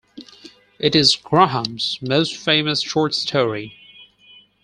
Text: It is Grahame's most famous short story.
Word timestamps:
It 0.79 0.95
is 0.95 1.15
Grahame's 1.15 1.99
most 2.01 2.35
famous 2.35 2.81
short 2.81 3.13
story. 3.13 3.75